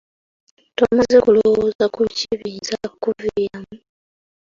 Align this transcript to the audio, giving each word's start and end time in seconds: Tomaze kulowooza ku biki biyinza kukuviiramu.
Tomaze 0.77 1.17
kulowooza 1.23 1.85
ku 1.93 1.99
biki 2.05 2.27
biyinza 2.39 2.75
kukuviiramu. 2.91 3.73